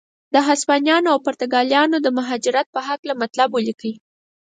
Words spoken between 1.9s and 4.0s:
د مهاجرت په هکله مطلب ولیکئ.